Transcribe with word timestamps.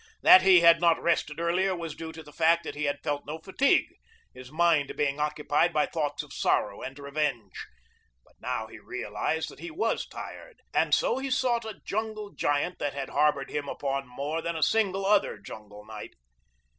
That 0.23 0.41
he 0.41 0.61
had 0.61 0.81
not 0.81 0.99
rested 0.99 1.39
earlier 1.39 1.75
was 1.75 1.93
due 1.93 2.11
to 2.11 2.23
the 2.23 2.33
fact 2.33 2.63
that 2.63 2.73
he 2.73 2.85
had 2.85 3.03
felt 3.03 3.27
no 3.27 3.37
fatigue, 3.37 3.87
his 4.33 4.51
mind 4.51 4.91
being 4.97 5.19
occupied 5.19 5.73
by 5.73 5.85
thoughts 5.85 6.23
of 6.23 6.33
sorrow 6.33 6.81
and 6.81 6.97
revenge; 6.97 7.67
but 8.25 8.33
now 8.39 8.65
he 8.65 8.79
realized 8.79 9.49
that 9.49 9.59
he 9.59 9.69
was 9.69 10.07
tired, 10.07 10.63
and 10.73 10.95
so 10.95 11.19
he 11.19 11.29
sought 11.29 11.65
a 11.65 11.81
jungle 11.85 12.31
giant 12.31 12.79
that 12.79 12.95
had 12.95 13.09
harbored 13.11 13.51
him 13.51 13.69
upon 13.69 14.07
more 14.07 14.41
than 14.41 14.55
a 14.55 14.63
single 14.63 15.05
other 15.05 15.37
jungle 15.37 15.85
night. 15.85 16.15